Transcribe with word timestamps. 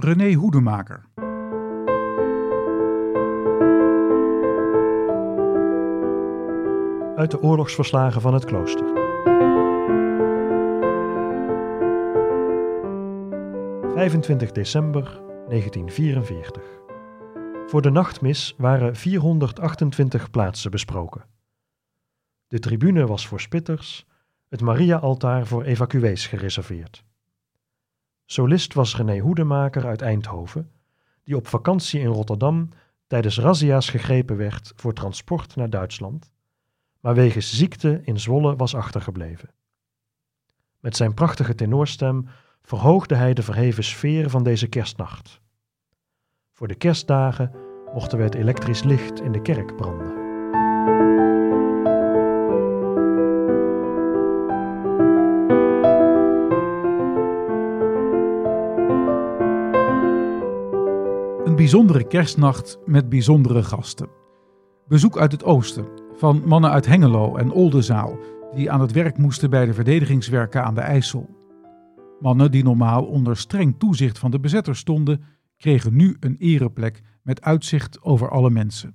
René 0.00 0.32
Hoedemaker. 0.32 1.04
Uit 7.16 7.30
de 7.30 7.42
oorlogsverslagen 7.42 8.20
van 8.20 8.34
het 8.34 8.44
klooster. 8.44 8.86
...25 14.46 14.52
december 14.52 15.02
1944. 15.48 16.62
Voor 17.66 17.82
de 17.82 17.90
nachtmis 17.90 18.54
waren 18.58 18.96
428 18.96 20.30
plaatsen 20.30 20.70
besproken. 20.70 21.24
De 22.48 22.58
tribune 22.58 23.06
was 23.06 23.26
voor 23.26 23.40
spitters, 23.40 24.06
het 24.48 24.60
Maria-altaar 24.60 25.46
voor 25.46 25.62
evacuees 25.62 26.26
gereserveerd. 26.26 27.04
Solist 28.30 28.74
was 28.74 28.96
René 28.96 29.18
Hoedemaker 29.18 29.86
uit 29.86 30.02
Eindhoven, 30.02 30.70
die 31.24 31.36
op 31.36 31.46
vakantie 31.46 32.00
in 32.00 32.06
Rotterdam 32.06 32.68
tijdens 33.06 33.38
razzia's 33.38 33.88
gegrepen 33.88 34.36
werd 34.36 34.72
voor 34.76 34.92
transport 34.92 35.56
naar 35.56 35.70
Duitsland, 35.70 36.30
maar 37.00 37.14
wegens 37.14 37.56
ziekte 37.56 38.00
in 38.04 38.20
Zwolle 38.20 38.56
was 38.56 38.74
achtergebleven. 38.74 39.50
Met 40.80 40.96
zijn 40.96 41.14
prachtige 41.14 41.54
tenorstem 41.54 42.28
verhoogde 42.62 43.14
hij 43.14 43.34
de 43.34 43.42
verheven 43.42 43.84
sfeer 43.84 44.30
van 44.30 44.42
deze 44.42 44.66
kerstnacht. 44.66 45.40
Voor 46.52 46.68
de 46.68 46.74
kerstdagen 46.74 47.52
mochten 47.94 48.18
we 48.18 48.24
het 48.24 48.34
elektrisch 48.34 48.82
licht 48.82 49.20
in 49.20 49.32
de 49.32 49.42
kerk 49.42 49.76
branden. 49.76 50.17
Bijzondere 61.58 62.06
kerstnacht 62.06 62.78
met 62.86 63.08
bijzondere 63.08 63.62
gasten. 63.62 64.08
Bezoek 64.88 65.18
uit 65.18 65.32
het 65.32 65.44
oosten, 65.44 65.86
van 66.16 66.42
mannen 66.46 66.70
uit 66.70 66.86
Hengelo 66.86 67.36
en 67.36 67.50
Oldenzaal, 67.50 68.18
die 68.54 68.70
aan 68.70 68.80
het 68.80 68.92
werk 68.92 69.18
moesten 69.18 69.50
bij 69.50 69.66
de 69.66 69.74
verdedigingswerken 69.74 70.64
aan 70.64 70.74
de 70.74 70.80
IJssel. 70.80 71.28
Mannen 72.20 72.50
die 72.50 72.64
normaal 72.64 73.04
onder 73.04 73.36
streng 73.36 73.78
toezicht 73.78 74.18
van 74.18 74.30
de 74.30 74.40
bezetter 74.40 74.76
stonden, 74.76 75.24
kregen 75.56 75.96
nu 75.96 76.16
een 76.20 76.36
ereplek 76.38 77.02
met 77.22 77.42
uitzicht 77.42 78.02
over 78.02 78.30
alle 78.30 78.50
mensen. 78.50 78.94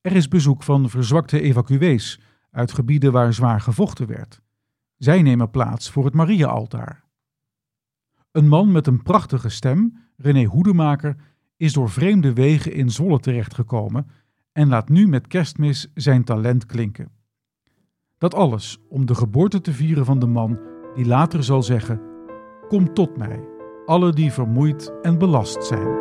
Er 0.00 0.12
is 0.12 0.28
bezoek 0.28 0.62
van 0.62 0.90
verzwakte 0.90 1.40
evacuees 1.40 2.20
uit 2.50 2.72
gebieden 2.72 3.12
waar 3.12 3.34
zwaar 3.34 3.60
gevochten 3.60 4.06
werd. 4.06 4.40
Zij 4.96 5.22
nemen 5.22 5.50
plaats 5.50 5.90
voor 5.90 6.04
het 6.04 6.14
Maria-altaar. 6.14 7.07
Een 8.38 8.48
man 8.48 8.72
met 8.72 8.86
een 8.86 9.02
prachtige 9.02 9.48
stem, 9.48 9.98
René 10.16 10.44
Hoedemaker, 10.44 11.16
is 11.56 11.72
door 11.72 11.90
vreemde 11.90 12.32
wegen 12.32 12.72
in 12.72 12.90
Zwolle 12.90 13.20
terechtgekomen 13.20 14.06
en 14.52 14.68
laat 14.68 14.88
nu 14.88 15.08
met 15.08 15.26
kerstmis 15.26 15.90
zijn 15.94 16.24
talent 16.24 16.66
klinken. 16.66 17.10
Dat 18.18 18.34
alles 18.34 18.78
om 18.88 19.06
de 19.06 19.14
geboorte 19.14 19.60
te 19.60 19.72
vieren 19.72 20.04
van 20.04 20.18
de 20.18 20.26
man 20.26 20.58
die 20.94 21.06
later 21.06 21.42
zal 21.44 21.62
zeggen: 21.62 22.00
Kom 22.68 22.94
tot 22.94 23.16
mij, 23.16 23.40
alle 23.86 24.12
die 24.12 24.32
vermoeid 24.32 24.92
en 25.02 25.18
belast 25.18 25.64
zijn. 25.64 25.96